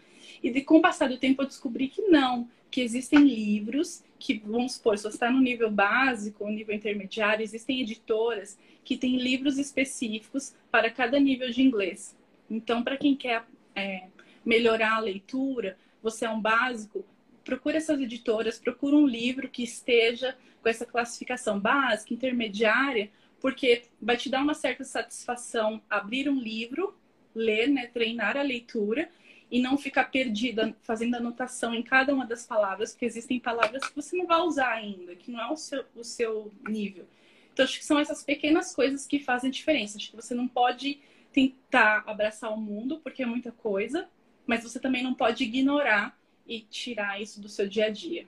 [0.54, 4.74] E com o passar do tempo eu descobri que não, que existem livros que, vamos
[4.74, 10.54] supor, se você está no nível básico nível intermediário, existem editoras que têm livros específicos
[10.70, 12.16] para cada nível de inglês.
[12.48, 13.44] Então, para quem quer
[13.74, 14.06] é,
[14.44, 17.04] melhorar a leitura, você é um básico,
[17.44, 24.16] procure essas editoras, procure um livro que esteja com essa classificação básica, intermediária, porque vai
[24.16, 26.96] te dar uma certa satisfação abrir um livro,
[27.34, 29.10] ler, né, treinar a leitura
[29.50, 33.94] e não ficar perdida fazendo anotação em cada uma das palavras, porque existem palavras que
[33.94, 37.06] você não vai usar ainda, que não é o seu, o seu nível.
[37.52, 39.96] Então, acho que são essas pequenas coisas que fazem diferença.
[39.96, 41.00] Acho que você não pode
[41.32, 44.08] tentar abraçar o mundo, porque é muita coisa,
[44.46, 48.26] mas você também não pode ignorar e tirar isso do seu dia a dia.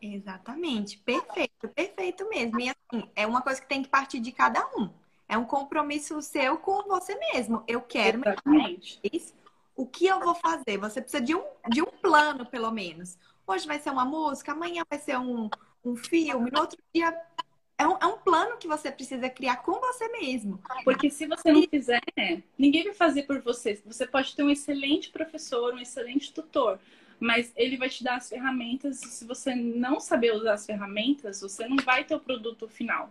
[0.00, 2.60] Exatamente, perfeito, perfeito mesmo.
[2.60, 4.88] E assim, é uma coisa que tem que partir de cada um.
[5.28, 7.64] É um compromisso seu com você mesmo.
[7.66, 9.00] Eu quero Exatamente.
[9.12, 9.34] isso
[9.76, 10.78] o que eu vou fazer?
[10.78, 13.18] Você precisa de um, de um plano, pelo menos.
[13.46, 15.48] Hoje vai ser uma música, amanhã vai ser um,
[15.84, 17.14] um filme, no outro dia.
[17.78, 20.58] É um, é um plano que você precisa criar com você mesmo.
[20.82, 22.00] Porque se você não fizer,
[22.58, 23.80] ninguém vai fazer por você.
[23.84, 26.80] Você pode ter um excelente professor, um excelente tutor,
[27.20, 28.96] mas ele vai te dar as ferramentas.
[28.96, 33.10] Se você não saber usar as ferramentas, você não vai ter o produto final.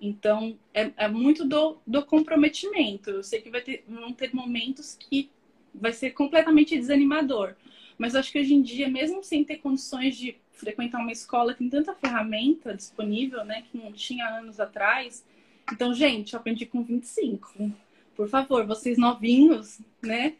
[0.00, 3.10] Então, é, é muito do, do comprometimento.
[3.10, 5.30] Eu sei que vai ter, vão ter momentos que
[5.74, 7.54] vai ser completamente desanimador.
[7.98, 11.68] Mas acho que hoje em dia, mesmo sem ter condições de frequentar uma escola, tem
[11.68, 15.24] tanta ferramenta disponível, né, que não tinha anos atrás.
[15.72, 17.72] Então, gente, eu aprendi com 25.
[18.16, 20.34] Por favor, vocês novinhos, né,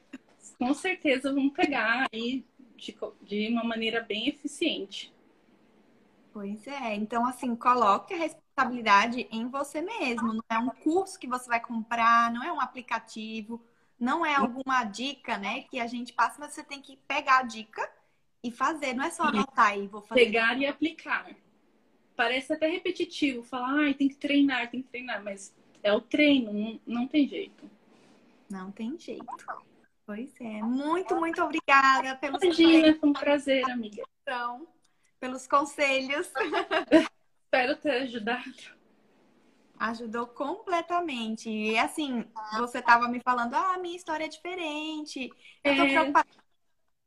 [0.59, 2.45] com certeza vão pegar aí
[2.76, 5.12] de, de uma maneira bem eficiente.
[6.32, 10.35] Pois é, então assim, coloque a responsabilidade em você mesmo.
[10.35, 13.61] Não é um curso que você vai comprar, não é um aplicativo
[13.99, 17.42] não é alguma dica, né, que a gente passa, mas você tem que pegar a
[17.42, 17.90] dica
[18.42, 20.24] e fazer, não é só anotar aí, vou fazer.
[20.24, 21.30] Pegar e aplicar.
[22.16, 26.53] Parece até repetitivo, falar, ah, tem que treinar, tem que treinar, mas é o treino,
[26.53, 27.70] não, não tem jeito.
[28.51, 29.24] Não tem jeito.
[30.07, 30.62] Pois é.
[30.62, 34.05] Muito, muito obrigada pelos Imagina, foi um prazer, amiga.
[34.22, 34.68] Então,
[35.18, 36.30] pelos conselhos.
[37.45, 38.74] Espero ter ajudado.
[39.79, 41.51] Ajudou completamente.
[41.51, 42.25] E assim,
[42.57, 45.31] você estava me falando, ah, minha história é diferente.
[45.62, 45.89] Eu tô é.
[45.89, 46.29] preocupada.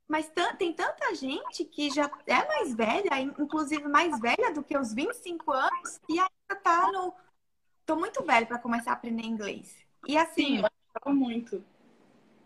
[0.08, 4.94] Mas tem tanta gente que já é mais velha, inclusive mais velha do que os
[4.94, 7.14] 25 anos, e ainda tá no.
[7.86, 9.76] Tô muito velha para começar a aprender inglês.
[10.08, 10.62] E assim.
[10.62, 11.64] Sim, muito.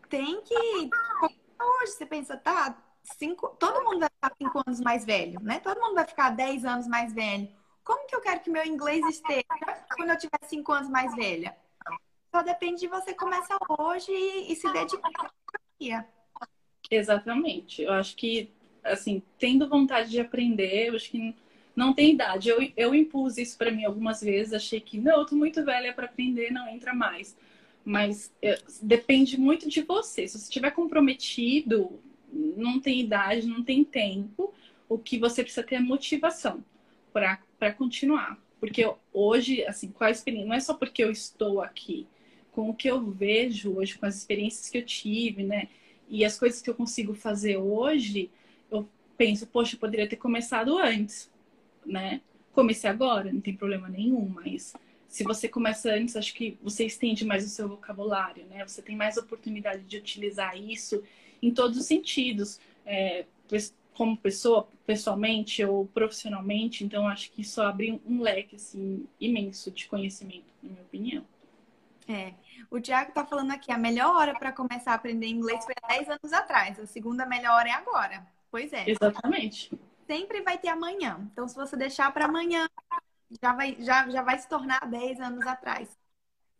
[0.09, 0.55] Tem que.
[0.55, 5.59] Hoje você pensa, tá, cinco, todo mundo vai ficar 5 anos mais velho, né?
[5.59, 7.49] Todo mundo vai ficar 10 anos mais velho.
[7.91, 9.43] Como que eu quero que meu inglês esteja
[9.97, 11.53] quando eu tiver cinco anos mais velha?
[12.33, 15.29] Só depende de você começar hoje e, e se dedicar.
[16.89, 17.81] Exatamente.
[17.81, 18.49] Eu acho que,
[18.81, 21.35] assim, tendo vontade de aprender, eu acho que
[21.75, 22.47] não tem idade.
[22.47, 25.93] Eu, eu impus isso para mim algumas vezes, achei que, não, eu tô muito velha
[25.93, 27.35] para aprender, não entra mais.
[27.83, 30.29] Mas é, depende muito de você.
[30.29, 31.99] Se você estiver comprometido,
[32.31, 34.53] não tem idade, não tem tempo,
[34.87, 36.63] o que você precisa ter é motivação
[37.11, 37.37] para
[37.69, 38.39] continuar.
[38.61, 42.07] Porque hoje, assim, com a experiência, não é só porque eu estou aqui,
[42.51, 45.67] com o que eu vejo hoje, com as experiências que eu tive, né?
[46.07, 48.29] E as coisas que eu consigo fazer hoje,
[48.69, 48.87] eu
[49.17, 51.29] penso, poxa, eu poderia ter começado antes,
[51.85, 52.21] né?
[52.53, 54.73] Comecei agora, não tem problema nenhum, mas
[55.07, 58.65] se você começa antes, acho que você estende mais o seu vocabulário, né?
[58.65, 61.03] Você tem mais oportunidade de utilizar isso
[61.41, 62.59] em todos os sentidos.
[62.85, 63.25] É,
[64.01, 69.87] como pessoa, pessoalmente ou profissionalmente, então acho que isso abre um leque assim imenso de
[69.87, 71.25] conhecimento, na minha opinião.
[72.09, 72.33] É.
[72.71, 75.87] O Tiago está falando aqui, a melhor hora para começar a aprender inglês foi há
[75.89, 78.25] 10 anos atrás, a segunda melhor hora é agora.
[78.49, 78.89] Pois é.
[78.89, 79.71] Exatamente.
[80.07, 81.19] Sempre vai ter amanhã.
[81.31, 82.67] Então, se você deixar para amanhã,
[83.39, 85.95] já vai, já, já vai se tornar 10 anos atrás.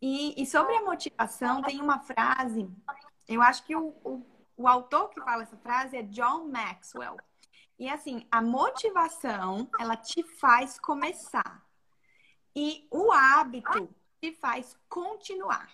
[0.00, 2.70] E, e sobre a motivação, tem uma frase,
[3.28, 4.22] eu acho que o, o
[4.56, 7.16] o autor que fala essa frase é John Maxwell.
[7.82, 11.66] E assim, a motivação, ela te faz começar.
[12.54, 15.68] E o hábito te faz continuar.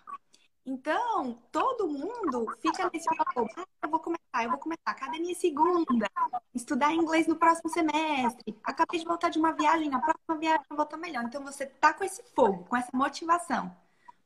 [0.64, 4.80] Então, todo mundo fica nesse papo, ah, eu vou começar, eu vou começar.
[4.86, 6.11] Academia segunda,
[6.54, 8.59] estudar inglês no próximo semestre.
[8.64, 11.24] Acabei de voltar de uma viagem, na próxima viagem eu vou estar melhor.
[11.24, 13.70] Então, você tá com esse fogo, com essa motivação.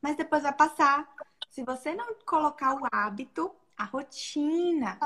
[0.00, 1.12] Mas depois vai passar.
[1.50, 5.00] Se você não colocar o hábito, a rotina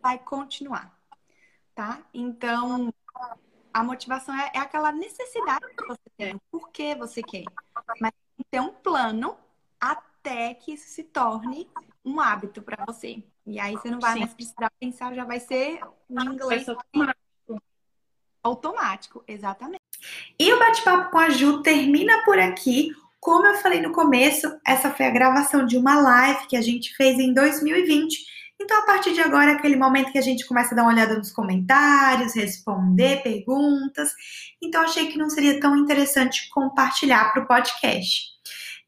[0.00, 0.95] vai continuar,
[1.76, 2.00] tá?
[2.12, 2.92] Então,
[3.72, 7.44] a motivação é, é aquela necessidade que você tem, por que você quer.
[8.00, 9.36] Mas tem que ter um plano
[9.78, 11.68] até que isso se torne
[12.02, 13.22] um hábito para você.
[13.46, 14.20] E aí você não vai Sim.
[14.20, 17.62] mais precisar pensar, já vai ser um inglês automático.
[18.42, 19.82] Automático, exatamente.
[20.38, 22.90] E o bate-papo com a Ju termina por aqui.
[23.20, 26.94] Como eu falei no começo, essa foi a gravação de uma live que a gente
[26.96, 28.35] fez em 2020.
[28.60, 30.92] Então, a partir de agora, é aquele momento que a gente começa a dar uma
[30.92, 34.12] olhada nos comentários, responder perguntas.
[34.62, 38.36] Então, achei que não seria tão interessante compartilhar para o podcast.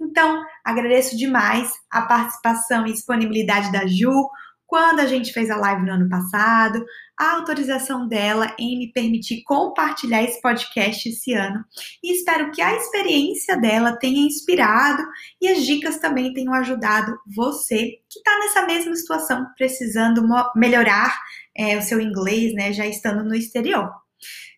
[0.01, 4.29] Então, agradeço demais a participação e disponibilidade da Ju
[4.66, 6.85] quando a gente fez a live no ano passado,
[7.19, 11.64] a autorização dela em me permitir compartilhar esse podcast esse ano.
[12.03, 15.03] E espero que a experiência dela tenha inspirado
[15.41, 20.23] e as dicas também tenham ajudado você que está nessa mesma situação, precisando
[20.55, 21.19] melhorar
[21.57, 23.91] é, o seu inglês, né, já estando no exterior.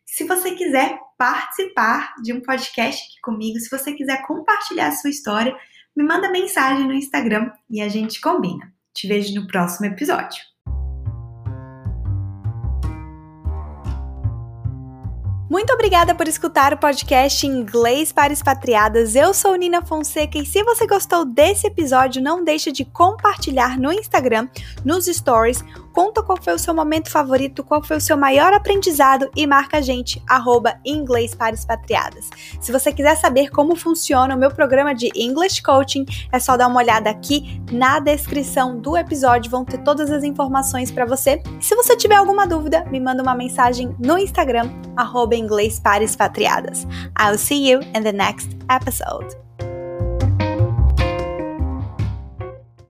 [0.05, 5.09] Se você quiser participar de um podcast aqui comigo, se você quiser compartilhar a sua
[5.09, 5.57] história,
[5.97, 8.73] me manda mensagem no Instagram e a gente combina.
[8.93, 10.50] Te vejo no próximo episódio.
[15.51, 19.17] Muito obrigada por escutar o podcast Inglês para Expatriadas.
[19.17, 23.93] Eu sou Nina Fonseca e se você gostou desse episódio, não deixe de compartilhar no
[23.93, 24.49] Instagram,
[24.85, 29.29] nos stories, conta qual foi o seu momento favorito, qual foi o seu maior aprendizado
[29.35, 32.31] e marca a gente, arroba Inglês para Expatriadas.
[32.61, 36.69] Se você quiser saber como funciona o meu programa de English Coaching, é só dar
[36.69, 41.43] uma olhada aqui na descrição do episódio, vão ter todas as informações para você.
[41.61, 46.05] E se você tiver alguma dúvida, me manda uma mensagem no Instagram, arroba inglês para
[46.05, 46.87] expatriadas.
[47.19, 49.35] I'll see you in the next episode.